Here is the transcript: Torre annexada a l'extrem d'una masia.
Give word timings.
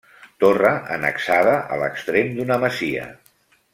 Torre 0.43 0.71
annexada 0.95 1.53
a 1.75 1.79
l'extrem 1.83 2.33
d'una 2.39 2.59
masia. 2.65 3.05